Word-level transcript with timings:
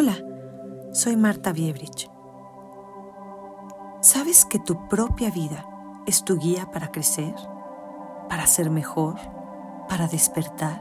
Hola, 0.00 0.16
soy 0.92 1.16
Marta 1.16 1.52
Biebrich. 1.52 2.08
¿Sabes 4.00 4.44
que 4.44 4.60
tu 4.60 4.86
propia 4.86 5.28
vida 5.32 5.68
es 6.06 6.24
tu 6.24 6.38
guía 6.38 6.70
para 6.70 6.92
crecer, 6.92 7.34
para 8.28 8.46
ser 8.46 8.70
mejor, 8.70 9.16
para 9.88 10.06
despertar? 10.06 10.80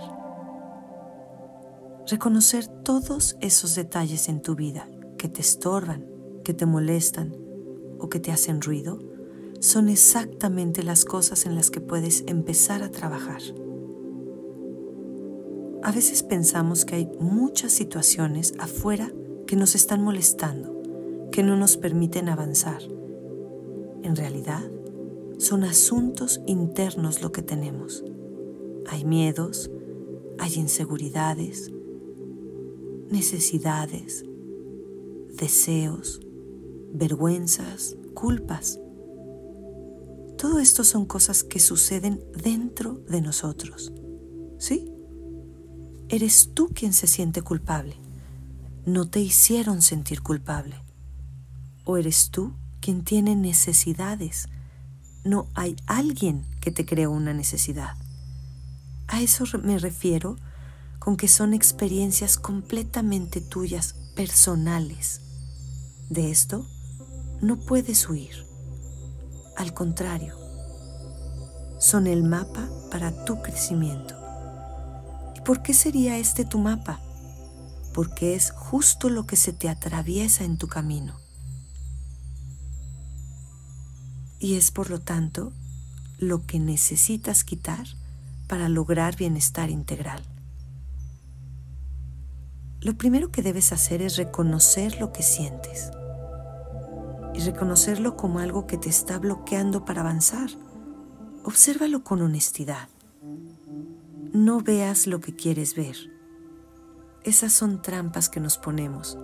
Reconocer 2.06 2.68
todos 2.68 3.38
esos 3.42 3.74
detalles 3.74 4.30
en 4.30 4.44
tu 4.44 4.54
vida 4.54 4.88
que 5.18 5.30
te 5.30 5.42
estorban, 5.42 6.06
que 6.44 6.54
te 6.54 6.68
molestan 6.68 7.36
o 7.98 8.10
que 8.10 8.20
te 8.20 8.32
hacen 8.32 8.62
ruido 8.62 9.00
son 9.62 9.90
exactamente 9.90 10.84
las 10.84 11.06
cosas 11.06 11.48
en 11.48 11.56
las 11.56 11.72
que 11.72 11.82
puedes 11.82 12.24
empezar 12.28 12.84
a 12.84 12.92
trabajar. 12.92 13.42
A 15.88 15.92
veces 15.94 16.22
pensamos 16.22 16.84
que 16.84 16.96
hay 16.96 17.10
muchas 17.18 17.72
situaciones 17.72 18.54
afuera 18.60 19.10
que 19.46 19.56
nos 19.56 19.74
están 19.74 20.04
molestando, 20.04 20.82
que 21.32 21.44
no 21.44 21.56
nos 21.56 21.78
permiten 21.78 22.28
avanzar. 22.28 22.82
En 24.04 24.18
realidad, 24.18 24.70
son 25.38 25.64
asuntos 25.64 26.42
internos 26.46 27.22
lo 27.22 27.32
que 27.32 27.42
tenemos. 27.42 28.04
Hay 28.90 29.06
miedos, 29.06 29.72
hay 30.40 30.56
inseguridades, 30.56 31.72
necesidades, 33.10 34.26
deseos, 35.38 36.20
vergüenzas, 36.92 37.96
culpas. 38.14 38.78
Todo 40.38 40.60
esto 40.60 40.84
son 40.84 41.06
cosas 41.06 41.46
que 41.46 41.60
suceden 41.60 42.22
dentro 42.44 42.96
de 43.08 43.22
nosotros. 43.22 43.94
¿Sí? 44.58 44.92
Eres 46.10 46.54
tú 46.54 46.70
quien 46.74 46.94
se 46.94 47.06
siente 47.06 47.42
culpable. 47.42 47.98
No 48.86 49.10
te 49.10 49.20
hicieron 49.20 49.82
sentir 49.82 50.22
culpable. 50.22 50.82
O 51.84 51.98
eres 51.98 52.30
tú 52.30 52.54
quien 52.80 53.04
tiene 53.04 53.36
necesidades. 53.36 54.48
No 55.26 55.50
hay 55.54 55.76
alguien 55.86 56.46
que 56.62 56.72
te 56.72 56.86
creó 56.86 57.12
una 57.12 57.34
necesidad. 57.34 57.98
A 59.10 59.22
eso 59.22 59.44
me 59.62 59.78
refiero 59.80 60.38
con 61.00 61.18
que 61.18 61.28
son 61.28 61.54
experiencias 61.54 62.38
completamente 62.38 63.42
tuyas, 63.42 63.96
personales. 64.16 65.22
De 66.10 66.32
esto 66.32 66.66
no 67.42 67.58
puedes 67.58 68.08
huir. 68.10 68.46
Al 69.58 69.74
contrario, 69.74 70.36
son 71.80 72.08
el 72.08 72.24
mapa 72.24 72.70
para 72.92 73.26
tu 73.26 73.42
crecimiento. 73.42 74.17
¿Y 75.48 75.50
por 75.50 75.62
qué 75.62 75.74
sería 75.74 76.18
este 76.18 76.44
tu 76.44 76.60
mapa? 76.60 77.00
Porque 77.94 78.36
es 78.36 78.52
justo 78.52 79.10
lo 79.10 79.26
que 79.26 79.38
se 79.38 79.54
te 79.54 79.70
atraviesa 79.70 80.44
en 80.44 80.58
tu 80.58 80.68
camino. 80.68 81.16
Y 84.40 84.56
es 84.56 84.72
por 84.72 84.90
lo 84.90 85.00
tanto 85.00 85.54
lo 86.20 86.46
que 86.46 86.60
necesitas 86.60 87.46
quitar 87.46 87.88
para 88.50 88.68
lograr 88.68 89.16
bienestar 89.16 89.70
integral. 89.70 90.22
Lo 92.82 92.98
primero 92.98 93.32
que 93.32 93.42
debes 93.42 93.72
hacer 93.72 94.02
es 94.02 94.18
reconocer 94.18 95.00
lo 95.00 95.14
que 95.14 95.24
sientes 95.24 95.92
y 97.34 97.40
reconocerlo 97.40 98.18
como 98.18 98.40
algo 98.40 98.68
que 98.68 98.78
te 98.78 98.90
está 98.90 99.18
bloqueando 99.18 99.86
para 99.86 100.02
avanzar. 100.02 100.50
Obsérvalo 101.46 102.04
con 102.04 102.22
honestidad. 102.22 102.90
No 104.38 104.62
veas 104.62 105.08
lo 105.08 105.20
que 105.20 105.36
quieres 105.36 105.74
ver. 105.74 105.96
Esas 107.24 107.52
son 107.52 107.82
trampas 107.82 108.30
que 108.30 108.40
nos 108.40 108.60
ponemos. 108.60 109.18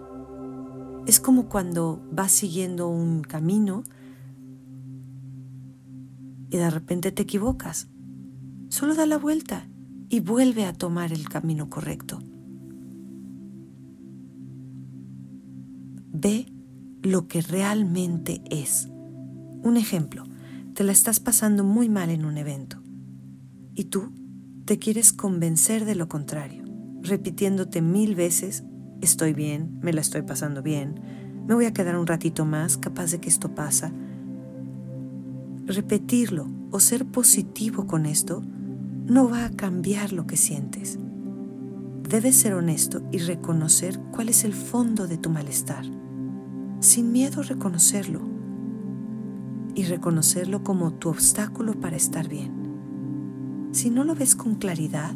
Es 1.06 1.20
como 1.20 1.50
cuando 1.50 2.04
vas 2.12 2.32
siguiendo 2.32 2.88
un 2.88 3.22
camino 3.22 3.84
y 6.50 6.58
de 6.58 6.68
repente 6.68 7.12
te 7.12 7.22
equivocas. 7.22 7.90
Solo 8.70 8.96
da 8.96 9.06
la 9.06 9.20
vuelta 9.20 9.70
y 10.10 10.20
vuelve 10.20 10.66
a 10.66 10.74
tomar 10.74 11.14
el 11.14 11.30
camino 11.30 11.70
correcto. 11.70 12.18
Ve 16.12 16.52
lo 17.04 17.28
que 17.28 17.44
realmente 17.44 18.42
es. 18.50 18.90
Un 19.62 19.78
ejemplo, 19.78 20.24
te 20.74 20.84
la 20.84 20.92
estás 20.92 21.20
pasando 21.20 21.64
muy 21.64 21.88
mal 21.88 22.10
en 22.10 22.26
un 22.26 22.40
evento 22.40 22.82
y 23.76 23.86
tú 23.86 24.12
te 24.66 24.80
quieres 24.80 25.14
convencer 25.14 25.86
de 25.86 25.96
lo 25.96 26.08
contrario, 26.08 26.64
repitiéndote 27.02 27.82
mil 27.82 28.16
veces, 28.16 28.64
estoy 29.02 29.34
bien, 29.34 29.78
me 29.82 29.94
la 29.94 30.02
estoy 30.02 30.22
pasando 30.22 30.62
bien, 30.62 31.00
me 31.48 31.54
voy 31.54 31.66
a 31.66 31.74
quedar 31.74 31.98
un 31.98 32.08
ratito 32.08 32.46
más, 32.46 32.78
capaz 32.78 33.12
de 33.12 33.20
que 33.20 33.30
esto 33.30 33.54
pasa. 33.54 33.92
Repetirlo 35.66 36.48
o 36.72 36.80
ser 36.80 37.06
positivo 37.06 37.88
con 37.88 38.06
esto 38.06 38.42
no 39.06 39.30
va 39.30 39.46
a 39.46 39.52
cambiar 39.52 40.14
lo 40.14 40.26
que 40.26 40.38
sientes. 40.38 40.98
Debes 42.10 42.36
ser 42.36 42.54
honesto 42.54 43.02
y 43.12 43.18
reconocer 43.18 44.00
cuál 44.12 44.30
es 44.30 44.46
el 44.46 44.54
fondo 44.54 45.08
de 45.08 45.18
tu 45.18 45.30
malestar 45.30 45.86
sin 46.84 47.14
miedo 47.14 47.40
a 47.40 47.44
reconocerlo 47.44 48.20
y 49.74 49.86
reconocerlo 49.86 50.64
como 50.64 50.94
tu 50.94 51.10
obstáculo 51.10 51.80
para 51.80 51.96
estar 51.96 52.28
bien. 52.28 52.63
Si 53.74 53.90
no 53.90 54.06
lo 54.06 54.16
ves 54.16 54.38
con 54.38 54.56
claridad, 54.56 55.14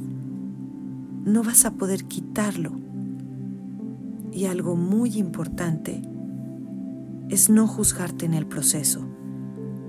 no 1.24 1.44
vas 1.44 1.64
a 1.64 1.72
poder 1.72 2.04
quitarlo. 2.04 2.74
Y 4.34 4.46
algo 4.46 4.76
muy 4.76 5.18
importante 5.18 6.02
es 7.30 7.50
no 7.50 7.68
juzgarte 7.68 8.26
en 8.26 8.34
el 8.34 8.46
proceso, 8.46 9.08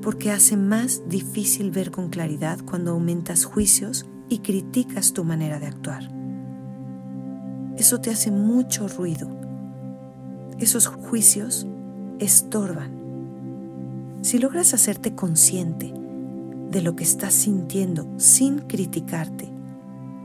porque 0.00 0.30
hace 0.30 0.56
más 0.56 1.02
difícil 1.08 1.72
ver 1.72 1.90
con 1.90 2.08
claridad 2.08 2.60
cuando 2.64 2.92
aumentas 2.92 3.44
juicios 3.44 4.06
y 4.28 4.38
criticas 4.38 5.12
tu 5.12 5.24
manera 5.24 5.58
de 5.58 5.66
actuar. 5.66 6.08
Eso 7.76 8.00
te 8.00 8.10
hace 8.10 8.30
mucho 8.30 8.86
ruido 8.86 9.38
esos 10.58 10.86
juicios 10.88 11.66
estorban. 12.18 12.90
Si 14.22 14.38
logras 14.38 14.74
hacerte 14.74 15.14
consciente 15.14 15.94
de 16.70 16.82
lo 16.82 16.96
que 16.96 17.04
estás 17.04 17.34
sintiendo 17.34 18.06
sin 18.18 18.60
criticarte 18.60 19.52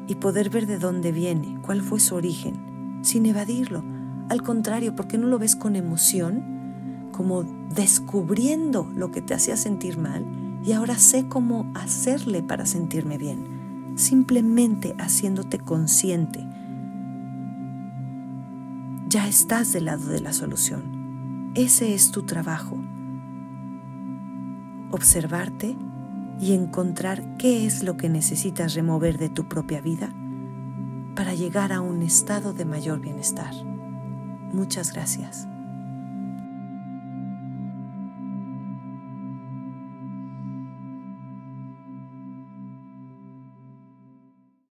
y 0.08 0.16
poder 0.16 0.50
ver 0.50 0.68
de 0.68 0.78
dónde 0.78 1.12
viene, 1.12 1.60
cuál 1.62 1.82
fue 1.82 2.00
su 2.00 2.16
origen, 2.16 3.00
sin 3.04 3.26
evadirlo, 3.26 3.84
al 4.30 4.42
contrario, 4.42 4.96
porque 4.96 5.18
no 5.18 5.28
lo 5.28 5.40
ves 5.40 5.56
con 5.56 5.76
emoción, 5.76 7.10
como 7.12 7.44
descubriendo 7.44 8.90
lo 8.96 9.12
que 9.12 9.22
te 9.22 9.34
hacía 9.34 9.58
sentir 9.58 9.98
mal 9.98 10.26
y 10.64 10.72
ahora 10.72 10.98
sé 10.98 11.28
cómo 11.28 11.72
hacerle 11.76 12.42
para 12.44 12.66
sentirme 12.66 13.18
bien, 13.18 13.94
simplemente 13.96 14.96
haciéndote 14.98 15.60
consciente 15.60 16.48
ya 19.14 19.28
estás 19.28 19.72
del 19.72 19.86
lado 19.86 20.08
de 20.08 20.22
la 20.22 20.34
solución. 20.34 21.52
Ese 21.54 21.94
es 21.94 22.10
tu 22.10 22.24
trabajo. 22.24 22.84
Observarte 24.90 25.78
y 26.40 26.54
encontrar 26.54 27.38
qué 27.38 27.66
es 27.66 27.84
lo 27.84 27.98
que 27.98 28.10
necesitas 28.10 28.74
remover 28.74 29.18
de 29.18 29.30
tu 29.30 29.48
propia 29.48 29.82
vida 29.82 30.14
para 31.16 31.34
llegar 31.34 31.72
a 31.72 31.82
un 31.82 32.02
estado 32.02 32.54
de 32.54 32.66
mayor 32.66 33.00
bienestar. 33.00 33.54
Muchas 34.52 34.94
gracias. 34.94 35.48